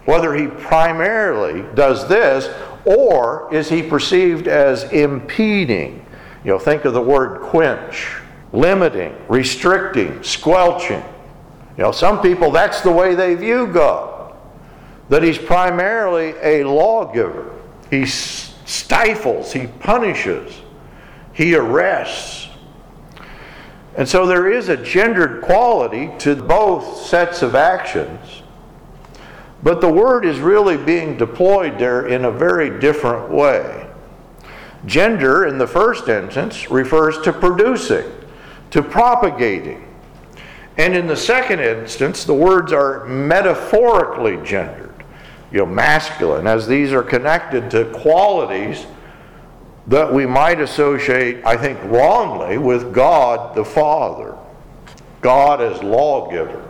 whether 0.07 0.35
He 0.35 0.47
primarily 0.49 1.62
does 1.75 2.09
this, 2.09 2.49
Or 2.85 3.53
is 3.53 3.69
he 3.69 3.83
perceived 3.83 4.49
as 4.49 4.85
impeding? 4.85 6.05
You 6.45 6.53
know, 6.53 6.59
think 6.59 6.85
of 6.85 6.95
the 6.95 7.03
word 7.03 7.41
quench, 7.41 8.09
limiting, 8.53 9.15
restricting, 9.29 10.23
squelching. 10.23 11.03
You 11.77 11.85
know, 11.85 11.93
some 11.93 12.21
people, 12.21 12.51
that's 12.51 12.81
the 12.81 12.91
way 12.91 13.15
they 13.15 13.35
view 13.35 13.67
God. 13.67 14.35
That 15.09 15.23
he's 15.23 15.39
primarily 15.39 16.35
a 16.43 16.65
lawgiver. 16.65 17.53
He 17.91 18.07
stifles, 18.07 19.53
he 19.53 19.67
punishes, 19.67 20.61
he 21.33 21.55
arrests. 21.55 22.49
And 23.97 24.09
so 24.09 24.27
there 24.27 24.51
is 24.51 24.69
a 24.69 24.77
gendered 24.77 25.43
quality 25.43 26.11
to 26.21 26.37
both 26.37 27.07
sets 27.07 27.43
of 27.43 27.55
actions. 27.55 28.43
But 29.63 29.81
the 29.81 29.93
word 29.93 30.25
is 30.25 30.39
really 30.39 30.77
being 30.77 31.19
deployed 31.19 31.79
there 31.79 32.07
in 32.07 32.25
a 32.25 32.31
very 32.31 32.81
different 32.81 33.31
way. 33.31 33.80
Gender, 34.87 35.47
in 35.47 35.59
the 35.59 35.67
first 35.67 36.09
instance, 36.09 36.71
refers 36.71 37.21
to 37.23 37.33
producing, 37.33 38.11
to 38.71 38.83
propagating. 38.83 39.87
And 40.79 40.97
in 40.97 41.07
the 41.07 41.17
second 41.17 41.61
instance, 41.61 42.25
the 42.25 42.35
words 42.35 42.73
are 42.73 43.05
metaphorically 43.05 44.39
gendered, 44.45 45.05
you 45.53 45.59
know, 45.59 45.67
masculine, 45.67 46.47
as 46.47 46.67
these 46.67 46.93
are 46.93 47.03
connected 47.03 47.71
to 47.73 47.85
qualities 47.93 48.87
that 49.89 50.11
we 50.13 50.25
might 50.25 50.61
associate, 50.61 51.45
I 51.45 51.57
think 51.57 51.83
wrongly, 51.85 52.59
with 52.59 52.95
God 52.95 53.55
the 53.55 53.65
Father, 53.65 54.37
God 55.21 55.61
as 55.61 55.83
lawgiver. 55.83 56.67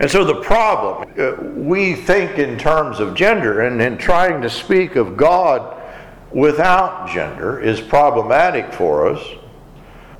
And 0.00 0.10
so 0.10 0.24
the 0.24 0.40
problem, 0.40 1.12
uh, 1.18 1.42
we 1.60 1.94
think 1.94 2.38
in 2.38 2.58
terms 2.58 3.00
of 3.00 3.14
gender, 3.14 3.62
and 3.62 3.80
in 3.80 3.98
trying 3.98 4.40
to 4.42 4.50
speak 4.50 4.96
of 4.96 5.16
God 5.16 5.80
without 6.34 7.08
gender 7.08 7.60
is 7.60 7.80
problematic 7.80 8.72
for 8.72 9.06
us 9.06 9.24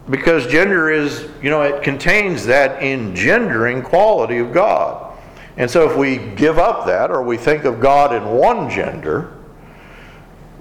because 0.09 0.47
gender 0.47 0.91
is, 0.91 1.29
you 1.43 1.51
know, 1.51 1.63
it 1.63 1.83
contains 1.83 2.47
that 2.47 2.83
engendering 2.83 3.83
quality 3.83 4.39
of 4.39 4.53
God. 4.53 5.13
And 5.57 5.71
so 5.71 5.89
if 5.89 5.97
we 5.97 6.19
give 6.19 6.59
up 6.59 6.87
that 6.87 7.11
or 7.11 7.23
we 7.23 7.37
think 7.37 7.65
of 7.65 7.81
God 7.81 8.15
in 8.15 8.25
one 8.25 8.71
gender, 8.71 9.33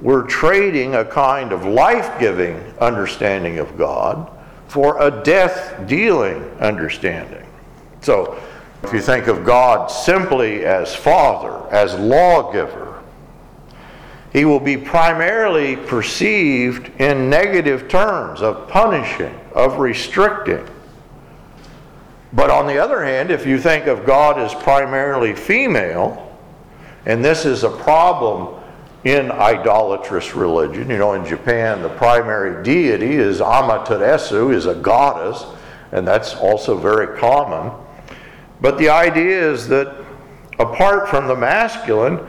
we're 0.01 0.23
trading 0.23 0.95
a 0.95 1.05
kind 1.05 1.51
of 1.51 1.65
life 1.65 2.19
giving 2.19 2.57
understanding 2.79 3.59
of 3.59 3.77
God 3.77 4.29
for 4.67 5.01
a 5.01 5.23
death 5.23 5.87
dealing 5.87 6.43
understanding. 6.59 7.45
So 8.01 8.39
if 8.81 8.91
you 8.91 9.01
think 9.01 9.27
of 9.27 9.45
God 9.45 9.87
simply 9.87 10.65
as 10.65 10.95
Father, 10.95 11.71
as 11.73 11.95
lawgiver, 11.95 12.92
he 14.33 14.45
will 14.45 14.59
be 14.59 14.75
primarily 14.75 15.75
perceived 15.75 16.89
in 16.99 17.29
negative 17.29 17.87
terms 17.87 18.41
of 18.41 18.67
punishing, 18.67 19.39
of 19.53 19.77
restricting. 19.77 20.67
But 22.33 22.49
on 22.49 22.65
the 22.65 22.79
other 22.79 23.03
hand, 23.03 23.29
if 23.29 23.45
you 23.45 23.59
think 23.59 23.85
of 23.85 24.07
God 24.07 24.39
as 24.39 24.55
primarily 24.55 25.35
female, 25.35 26.35
and 27.05 27.23
this 27.23 27.45
is 27.45 27.63
a 27.63 27.69
problem 27.69 28.59
in 29.03 29.29
idolatrous 29.29 30.33
religion, 30.33 30.89
you 30.89 30.97
know, 30.97 31.13
in 31.13 31.23
Japan, 31.25 31.83
the 31.83 31.89
primary 31.89 32.63
deity 32.63 33.11
is 33.11 33.39
Amaterasu, 33.39 34.51
is 34.51 34.65
a 34.65 34.73
goddess, 34.73 35.45
and 35.91 36.07
that's 36.07 36.33
also 36.35 36.75
very 36.75 37.19
common. 37.19 37.71
But 38.61 38.79
the 38.79 38.89
idea 38.89 39.51
is 39.51 39.67
that 39.67 39.95
apart 40.57 41.07
from 41.07 41.27
the 41.27 41.35
masculine, 41.35 42.19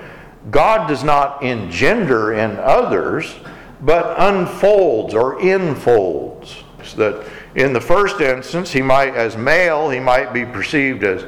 God 0.51 0.89
does 0.89 1.03
not 1.03 1.43
engender 1.43 2.35
in 2.35 2.59
others, 2.59 3.35
but 3.81 4.15
unfolds 4.19 5.15
or 5.15 5.41
infolds. 5.41 6.63
So 6.85 6.97
that 6.97 7.29
in 7.55 7.73
the 7.73 7.81
first 7.81 8.21
instance, 8.21 8.71
he 8.73 8.83
might, 8.83 9.15
as 9.15 9.37
male, 9.37 9.89
he 9.89 10.01
might 10.01 10.33
be 10.33 10.45
perceived 10.45 11.03
as 11.05 11.25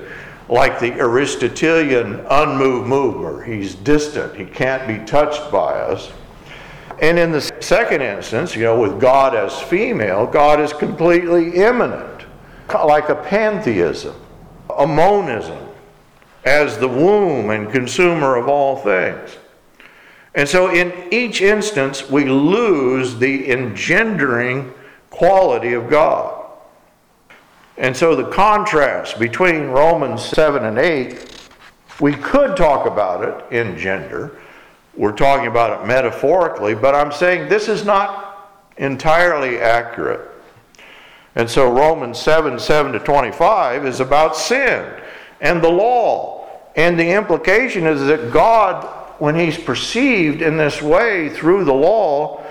like 0.48 0.78
the 0.78 0.92
Aristotelian 1.00 2.24
unmoved 2.28 2.86
mover. 2.86 3.42
He's 3.42 3.74
distant, 3.74 4.36
he 4.36 4.44
can't 4.44 4.86
be 4.86 5.04
touched 5.06 5.50
by 5.50 5.72
us. 5.72 6.12
And 7.00 7.18
in 7.18 7.32
the 7.32 7.40
second 7.60 8.00
instance, 8.00 8.54
you 8.54 8.62
know, 8.62 8.78
with 8.78 9.00
God 9.00 9.34
as 9.34 9.60
female, 9.60 10.26
God 10.26 10.60
is 10.60 10.72
completely 10.72 11.56
immanent, 11.56 12.24
like 12.72 13.08
a 13.08 13.16
pantheism 13.16 14.14
a 14.78 14.86
monism 14.86 15.58
as 16.46 16.78
the 16.78 16.88
womb 16.88 17.50
and 17.50 17.70
consumer 17.70 18.36
of 18.36 18.48
all 18.48 18.76
things. 18.76 19.36
And 20.34 20.48
so, 20.48 20.70
in 20.70 21.12
each 21.12 21.42
instance, 21.42 22.08
we 22.08 22.24
lose 22.24 23.18
the 23.18 23.50
engendering 23.50 24.72
quality 25.10 25.72
of 25.72 25.90
God. 25.90 26.46
And 27.76 27.96
so, 27.96 28.14
the 28.14 28.30
contrast 28.30 29.18
between 29.18 29.64
Romans 29.64 30.24
7 30.24 30.64
and 30.64 30.78
8, 30.78 31.50
we 32.00 32.12
could 32.12 32.56
talk 32.56 32.86
about 32.86 33.24
it 33.24 33.52
in 33.52 33.76
gender. 33.76 34.38
We're 34.94 35.12
talking 35.12 35.46
about 35.46 35.82
it 35.82 35.86
metaphorically, 35.86 36.74
but 36.74 36.94
I'm 36.94 37.12
saying 37.12 37.48
this 37.48 37.68
is 37.68 37.84
not 37.84 38.26
entirely 38.76 39.58
accurate. 39.58 40.30
And 41.34 41.50
so 41.50 41.70
Romans 41.70 42.18
7 42.18 42.58
7 42.58 42.92
to 42.92 42.98
25 42.98 43.86
is 43.86 44.00
about 44.00 44.36
sin 44.36 44.90
and 45.40 45.62
the 45.62 45.68
law. 45.68 46.35
And 46.76 47.00
the 47.00 47.10
implication 47.10 47.86
is 47.86 48.06
that 48.06 48.30
God, 48.30 48.84
when 49.18 49.34
He's 49.34 49.58
perceived 49.58 50.42
in 50.42 50.58
this 50.58 50.80
way 50.82 51.30
through 51.30 51.64
the 51.64 51.74
law, 51.74 52.44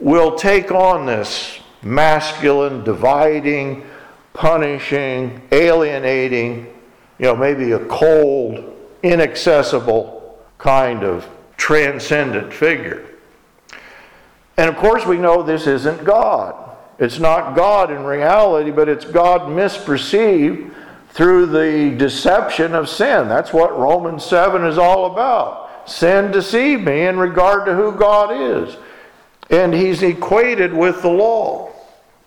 will 0.00 0.36
take 0.36 0.70
on 0.70 1.04
this 1.04 1.58
masculine, 1.82 2.84
dividing, 2.84 3.84
punishing, 4.32 5.42
alienating, 5.50 6.66
you 7.18 7.26
know, 7.26 7.36
maybe 7.36 7.72
a 7.72 7.84
cold, 7.86 8.76
inaccessible 9.02 10.38
kind 10.58 11.02
of 11.02 11.28
transcendent 11.56 12.52
figure. 12.52 13.04
And 14.56 14.68
of 14.68 14.76
course, 14.76 15.04
we 15.04 15.18
know 15.18 15.42
this 15.42 15.66
isn't 15.66 16.04
God. 16.04 16.54
It's 16.98 17.18
not 17.18 17.56
God 17.56 17.90
in 17.90 18.04
reality, 18.04 18.70
but 18.70 18.88
it's 18.88 19.04
God 19.04 19.42
misperceived 19.42 20.72
through 21.12 21.46
the 21.46 21.94
deception 21.96 22.74
of 22.74 22.88
sin. 22.88 23.28
That's 23.28 23.52
what 23.52 23.78
Romans 23.78 24.24
7 24.24 24.64
is 24.64 24.78
all 24.78 25.12
about. 25.12 25.88
Sin 25.88 26.30
deceived 26.30 26.84
me 26.84 27.02
in 27.02 27.18
regard 27.18 27.66
to 27.66 27.74
who 27.74 27.92
God 27.92 28.32
is. 28.32 28.76
And 29.50 29.74
he's 29.74 30.02
equated 30.02 30.72
with 30.72 31.02
the 31.02 31.10
law. 31.10 31.70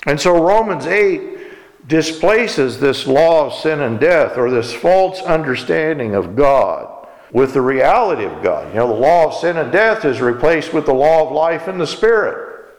And 0.05 0.21
so 0.21 0.39
Romans 0.39 0.85
8 0.85 1.87
displaces 1.87 2.79
this 2.79 3.07
law 3.07 3.47
of 3.47 3.53
sin 3.53 3.81
and 3.81 3.99
death 3.99 4.37
or 4.37 4.51
this 4.51 4.73
false 4.73 5.21
understanding 5.21 6.13
of 6.13 6.35
God 6.35 7.07
with 7.31 7.53
the 7.53 7.61
reality 7.61 8.23
of 8.23 8.43
God. 8.43 8.67
You 8.69 8.75
know, 8.75 8.87
the 8.87 8.93
law 8.93 9.27
of 9.27 9.33
sin 9.33 9.57
and 9.57 9.71
death 9.71 10.05
is 10.05 10.21
replaced 10.21 10.73
with 10.73 10.85
the 10.85 10.93
law 10.93 11.25
of 11.25 11.31
life 11.31 11.67
and 11.67 11.81
the 11.81 11.87
Spirit. 11.87 12.77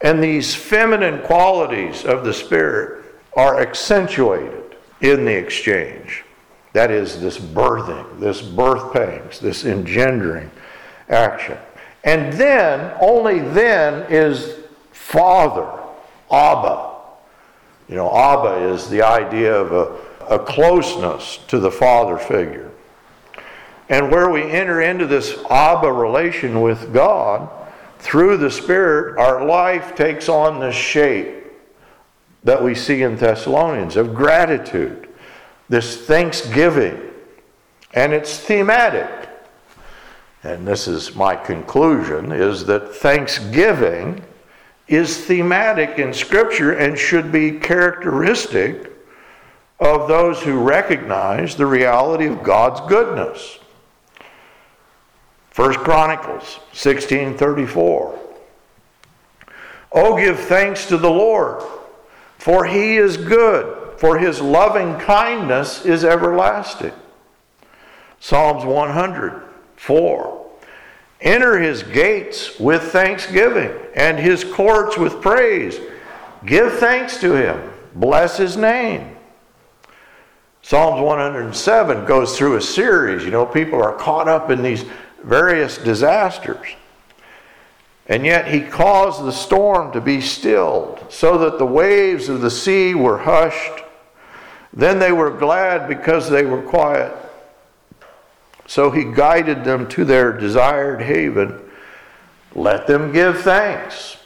And 0.00 0.22
these 0.22 0.54
feminine 0.54 1.22
qualities 1.22 2.04
of 2.04 2.24
the 2.24 2.34
Spirit 2.34 3.04
are 3.36 3.60
accentuated 3.60 4.63
in 5.04 5.26
the 5.26 5.36
exchange. 5.36 6.24
That 6.72 6.90
is, 6.90 7.20
this 7.20 7.38
birthing, 7.38 8.18
this 8.18 8.40
birth 8.40 8.92
pangs, 8.92 9.38
this 9.38 9.64
engendering 9.64 10.50
action. 11.08 11.58
And 12.02 12.32
then, 12.32 12.96
only 13.00 13.38
then, 13.38 14.10
is 14.10 14.56
Father, 14.90 15.70
Abba. 16.30 16.94
You 17.88 17.96
know, 17.96 18.10
Abba 18.16 18.72
is 18.72 18.88
the 18.88 19.02
idea 19.02 19.54
of 19.54 19.72
a, 19.72 20.34
a 20.34 20.38
closeness 20.38 21.38
to 21.48 21.58
the 21.58 21.70
Father 21.70 22.16
figure. 22.16 22.70
And 23.90 24.10
where 24.10 24.30
we 24.30 24.42
enter 24.42 24.80
into 24.80 25.06
this 25.06 25.38
Abba 25.50 25.92
relation 25.92 26.62
with 26.62 26.94
God, 26.94 27.48
through 27.98 28.38
the 28.38 28.50
Spirit, 28.50 29.18
our 29.18 29.44
life 29.44 29.94
takes 29.94 30.30
on 30.30 30.60
the 30.60 30.72
shape 30.72 31.43
that 32.44 32.62
we 32.62 32.74
see 32.74 33.02
in 33.02 33.16
Thessalonians 33.16 33.96
of 33.96 34.14
gratitude, 34.14 35.08
this 35.68 36.06
thanksgiving, 36.06 37.00
and 37.94 38.12
it's 38.12 38.38
thematic. 38.38 39.28
And 40.42 40.68
this 40.68 40.86
is 40.86 41.14
my 41.14 41.34
conclusion 41.34 42.30
is 42.30 42.66
that 42.66 42.94
thanksgiving 42.94 44.22
is 44.88 45.24
thematic 45.24 45.98
in 45.98 46.12
Scripture 46.12 46.72
and 46.72 46.98
should 46.98 47.32
be 47.32 47.52
characteristic 47.52 48.92
of 49.80 50.06
those 50.06 50.42
who 50.42 50.60
recognize 50.60 51.56
the 51.56 51.66
reality 51.66 52.26
of 52.26 52.42
God's 52.42 52.80
goodness. 52.88 53.58
First 55.50 55.78
Chronicles 55.78 56.58
16:34. 56.72 58.18
Oh 59.92 60.16
give 60.16 60.38
thanks 60.40 60.86
to 60.86 60.98
the 60.98 61.10
Lord, 61.10 61.62
for 62.44 62.66
he 62.66 62.96
is 62.96 63.16
good, 63.16 63.98
for 63.98 64.18
his 64.18 64.38
loving 64.38 64.98
kindness 64.98 65.86
is 65.86 66.04
everlasting. 66.04 66.92
Psalms 68.20 68.66
104. 68.66 70.46
Enter 71.22 71.58
his 71.58 71.82
gates 71.82 72.60
with 72.60 72.82
thanksgiving 72.82 73.72
and 73.96 74.18
his 74.18 74.44
courts 74.44 74.98
with 74.98 75.22
praise. 75.22 75.80
Give 76.44 76.70
thanks 76.74 77.18
to 77.22 77.32
him. 77.32 77.72
Bless 77.94 78.36
his 78.36 78.58
name. 78.58 79.16
Psalms 80.60 81.00
107 81.00 82.04
goes 82.04 82.36
through 82.36 82.56
a 82.56 82.60
series. 82.60 83.24
You 83.24 83.30
know, 83.30 83.46
people 83.46 83.82
are 83.82 83.96
caught 83.96 84.28
up 84.28 84.50
in 84.50 84.62
these 84.62 84.84
various 85.22 85.78
disasters. 85.78 86.66
And 88.06 88.26
yet 88.26 88.48
he 88.48 88.60
caused 88.60 89.24
the 89.24 89.32
storm 89.32 89.92
to 89.92 90.00
be 90.00 90.20
stilled, 90.20 91.06
so 91.08 91.38
that 91.38 91.58
the 91.58 91.66
waves 91.66 92.28
of 92.28 92.42
the 92.42 92.50
sea 92.50 92.94
were 92.94 93.18
hushed. 93.18 93.82
Then 94.72 94.98
they 94.98 95.12
were 95.12 95.30
glad 95.30 95.88
because 95.88 96.28
they 96.28 96.44
were 96.44 96.60
quiet. 96.60 97.14
So 98.66 98.90
he 98.90 99.04
guided 99.04 99.64
them 99.64 99.88
to 99.90 100.04
their 100.04 100.32
desired 100.32 101.00
haven. 101.00 101.60
Let 102.54 102.86
them 102.86 103.12
give 103.12 103.40
thanks. 103.40 104.18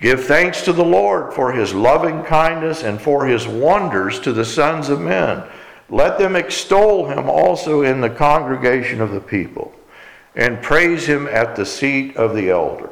Give 0.00 0.24
thanks 0.24 0.62
to 0.62 0.72
the 0.72 0.84
Lord 0.84 1.34
for 1.34 1.52
his 1.52 1.74
loving 1.74 2.22
kindness 2.22 2.84
and 2.84 3.00
for 3.00 3.26
his 3.26 3.46
wonders 3.46 4.20
to 4.20 4.32
the 4.32 4.44
sons 4.44 4.88
of 4.88 5.00
men. 5.00 5.42
Let 5.90 6.18
them 6.18 6.36
extol 6.36 7.08
him 7.08 7.28
also 7.28 7.82
in 7.82 8.00
the 8.00 8.10
congregation 8.10 9.00
of 9.00 9.10
the 9.10 9.20
people 9.20 9.74
and 10.38 10.62
praise 10.62 11.04
him 11.04 11.26
at 11.26 11.56
the 11.56 11.66
seat 11.66 12.16
of 12.16 12.34
the 12.34 12.48
elders. 12.48 12.88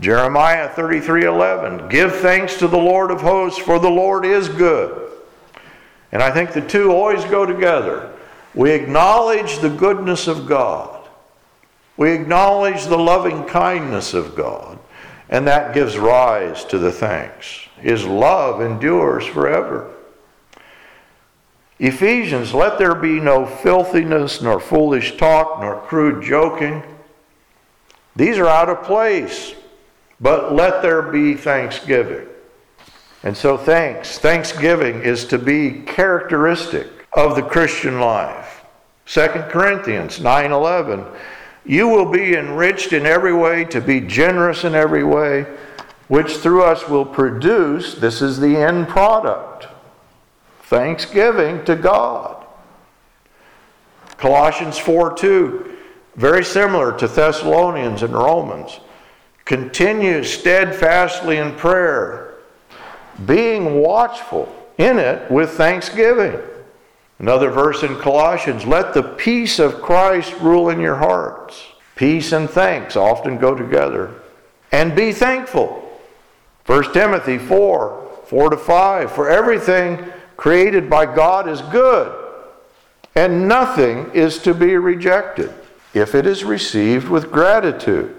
Jeremiah 0.00 0.68
33:11 0.70 1.88
Give 1.90 2.12
thanks 2.16 2.56
to 2.56 2.66
the 2.66 2.78
Lord 2.78 3.10
of 3.10 3.20
hosts 3.20 3.60
for 3.60 3.78
the 3.78 3.90
Lord 3.90 4.24
is 4.24 4.48
good. 4.48 5.10
And 6.10 6.22
I 6.22 6.30
think 6.30 6.52
the 6.52 6.62
two 6.62 6.90
always 6.90 7.24
go 7.26 7.44
together. 7.44 8.10
We 8.54 8.70
acknowledge 8.70 9.58
the 9.58 9.68
goodness 9.68 10.26
of 10.26 10.46
God. 10.46 11.08
We 11.98 12.10
acknowledge 12.12 12.86
the 12.86 12.98
loving 12.98 13.44
kindness 13.44 14.14
of 14.14 14.34
God, 14.34 14.78
and 15.28 15.46
that 15.46 15.74
gives 15.74 15.98
rise 15.98 16.64
to 16.64 16.78
the 16.78 16.90
thanks. 16.90 17.68
His 17.78 18.06
love 18.06 18.62
endures 18.62 19.26
forever. 19.26 19.90
Ephesians, 21.78 22.54
let 22.54 22.78
there 22.78 22.94
be 22.94 23.18
no 23.18 23.44
filthiness, 23.44 24.40
nor 24.40 24.60
foolish 24.60 25.16
talk, 25.16 25.60
nor 25.60 25.80
crude 25.80 26.22
joking. 26.22 26.82
These 28.14 28.38
are 28.38 28.48
out 28.48 28.68
of 28.68 28.84
place, 28.84 29.54
but 30.20 30.54
let 30.54 30.82
there 30.82 31.02
be 31.02 31.34
thanksgiving. 31.34 32.28
And 33.24 33.36
so, 33.36 33.56
thanks, 33.56 34.18
thanksgiving 34.18 35.02
is 35.02 35.24
to 35.26 35.38
be 35.38 35.82
characteristic 35.86 36.88
of 37.12 37.36
the 37.36 37.42
Christian 37.42 38.00
life. 38.00 38.64
2 39.06 39.48
Corinthians 39.50 40.18
9:11 40.18 41.06
You 41.64 41.88
will 41.88 42.06
be 42.06 42.36
enriched 42.36 42.92
in 42.92 43.06
every 43.06 43.32
way 43.32 43.64
to 43.66 43.80
be 43.80 44.00
generous 44.00 44.64
in 44.64 44.74
every 44.74 45.04
way 45.04 45.46
which 46.08 46.36
through 46.36 46.62
us 46.62 46.88
will 46.88 47.06
produce 47.06 47.94
this 47.94 48.20
is 48.20 48.38
the 48.38 48.56
end 48.56 48.88
product 48.88 49.66
thanksgiving 50.72 51.62
to 51.66 51.76
God. 51.76 52.46
Colossians 54.16 54.78
4:2 54.78 55.68
very 56.16 56.44
similar 56.44 56.92
to 56.98 57.08
Thessalonians 57.08 58.02
and 58.02 58.14
Romans. 58.14 58.80
Continue 59.44 60.24
steadfastly 60.24 61.36
in 61.36 61.52
prayer, 61.56 62.34
being 63.26 63.80
watchful 63.82 64.48
in 64.78 64.98
it 64.98 65.30
with 65.30 65.50
thanksgiving. 65.50 66.38
Another 67.18 67.50
verse 67.50 67.82
in 67.82 67.96
Colossians 67.96 68.64
let 68.64 68.94
the 68.94 69.02
peace 69.02 69.58
of 69.58 69.82
Christ 69.82 70.34
rule 70.40 70.70
in 70.70 70.80
your 70.80 70.96
hearts. 70.96 71.62
Peace 71.96 72.32
and 72.32 72.48
thanks 72.48 72.96
often 72.96 73.36
go 73.36 73.54
together. 73.54 74.10
And 74.70 74.96
be 74.96 75.12
thankful. 75.12 75.68
1 76.64 76.94
Timothy 76.94 77.36
4 77.36 77.98
4 78.26 78.50
to 78.50 78.56
5. 78.56 79.12
For 79.12 79.28
everything 79.28 80.10
created 80.36 80.88
by 80.90 81.06
God 81.06 81.48
is 81.48 81.60
good, 81.62 82.12
and 83.14 83.48
nothing 83.48 84.10
is 84.12 84.38
to 84.38 84.54
be 84.54 84.76
rejected 84.76 85.52
if 85.94 86.14
it 86.14 86.26
is 86.26 86.44
received 86.44 87.08
with 87.08 87.30
gratitude. 87.30 88.16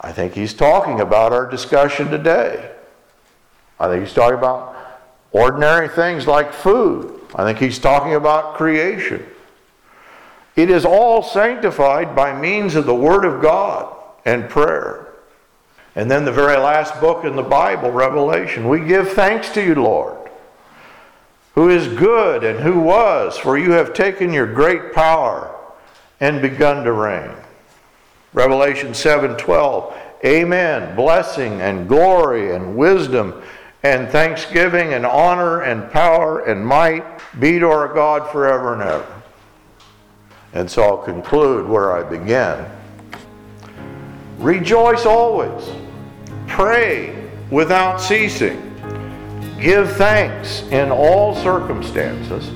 I 0.00 0.12
think 0.12 0.34
he's 0.34 0.54
talking 0.54 1.00
about 1.00 1.32
our 1.32 1.48
discussion 1.50 2.08
today. 2.10 2.72
I 3.80 3.88
think 3.88 4.04
he's 4.04 4.14
talking 4.14 4.38
about 4.38 4.76
ordinary 5.32 5.88
things 5.88 6.26
like 6.26 6.52
food 6.52 7.18
I 7.34 7.44
think 7.44 7.58
he's 7.58 7.78
talking 7.78 8.14
about 8.14 8.54
creation. 8.54 9.24
It 10.56 10.70
is 10.70 10.84
all 10.84 11.22
sanctified 11.22 12.16
by 12.16 12.38
means 12.38 12.74
of 12.74 12.86
the 12.86 12.94
Word 12.94 13.24
of 13.24 13.42
God 13.42 13.94
and 14.24 14.48
prayer. 14.48 15.06
And 15.94 16.10
then 16.10 16.24
the 16.24 16.32
very 16.32 16.56
last 16.56 17.00
book 17.00 17.24
in 17.24 17.36
the 17.36 17.42
Bible, 17.42 17.90
Revelation, 17.90 18.68
we 18.68 18.80
give 18.80 19.12
thanks 19.12 19.50
to 19.50 19.62
you, 19.62 19.74
Lord, 19.74 20.17
who 21.58 21.70
is 21.70 21.88
good 21.88 22.44
and 22.44 22.60
who 22.60 22.78
was, 22.78 23.36
for 23.36 23.58
you 23.58 23.72
have 23.72 23.92
taken 23.92 24.32
your 24.32 24.46
great 24.46 24.92
power 24.92 25.52
and 26.20 26.40
begun 26.40 26.84
to 26.84 26.92
reign. 26.92 27.32
Revelation 28.32 28.94
7:12. 28.94 29.92
Amen. 30.24 30.94
Blessing 30.94 31.60
and 31.60 31.88
glory 31.88 32.54
and 32.54 32.76
wisdom 32.76 33.42
and 33.82 34.08
thanksgiving 34.08 34.94
and 34.94 35.04
honor 35.04 35.62
and 35.62 35.90
power 35.90 36.44
and 36.44 36.64
might 36.64 37.04
be 37.40 37.58
to 37.58 37.68
our 37.68 37.88
God 37.92 38.30
forever 38.30 38.74
and 38.74 38.82
ever. 38.82 39.12
And 40.54 40.70
so 40.70 40.84
I'll 40.84 40.98
conclude 40.98 41.68
where 41.68 41.92
I 41.92 42.04
began. 42.04 42.70
Rejoice 44.38 45.06
always. 45.06 45.68
Pray 46.46 47.28
without 47.50 48.00
ceasing. 48.00 48.67
Give 49.60 49.90
thanks 49.96 50.62
in 50.70 50.92
all 50.92 51.34
circumstances, 51.34 52.48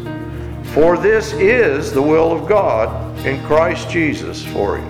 for 0.73 0.97
this 0.97 1.33
is 1.33 1.93
the 1.93 2.01
will 2.01 2.31
of 2.31 2.49
God 2.49 3.19
in 3.27 3.45
Christ 3.45 3.91
Jesus 3.91 4.45
for 4.47 4.79
you. 4.79 4.85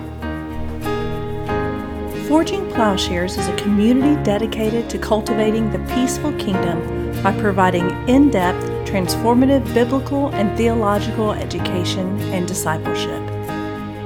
Forging 2.27 2.69
Plowshares 2.69 3.35
is 3.35 3.47
a 3.47 3.55
community 3.55 4.21
dedicated 4.21 4.91
to 4.91 4.99
cultivating 4.99 5.71
the 5.71 5.79
peaceful 5.95 6.31
kingdom 6.33 7.19
by 7.23 7.35
providing 7.39 7.89
in 8.07 8.29
depth, 8.29 8.63
transformative 8.87 9.73
biblical 9.73 10.29
and 10.35 10.55
theological 10.55 11.31
education 11.31 12.19
and 12.31 12.47
discipleship. 12.47 13.23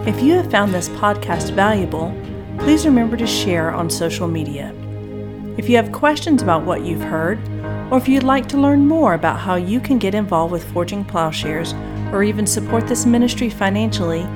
If 0.07 0.23
you 0.23 0.35
have 0.35 0.49
found 0.49 0.73
this 0.73 0.87
podcast 0.89 1.51
valuable, 1.51 2.15
please 2.57 2.85
remember 2.85 3.17
to 3.17 3.27
share 3.27 3.71
on 3.71 3.89
social 3.89 4.29
media. 4.29 4.73
If 5.57 5.67
you 5.67 5.75
have 5.75 5.91
questions 5.91 6.41
about 6.41 6.63
what 6.63 6.85
you've 6.85 7.01
heard, 7.01 7.39
or 7.91 7.97
if 7.97 8.07
you'd 8.07 8.23
like 8.23 8.47
to 8.49 8.57
learn 8.57 8.85
more 8.85 9.13
about 9.13 9.39
how 9.39 9.55
you 9.55 9.79
can 9.79 9.97
get 9.97 10.13
involved 10.13 10.51
with 10.51 10.69
Forging 10.71 11.05
Plowshares 11.05 11.73
or 12.11 12.23
even 12.23 12.45
support 12.45 12.85
this 12.87 13.05
ministry 13.05 13.49
financially, 13.49 14.27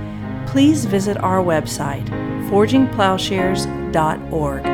please 0.47 0.85
visit 0.85 1.17
our 1.17 1.43
website, 1.43 2.07
forgingplowshares.org. 2.49 4.70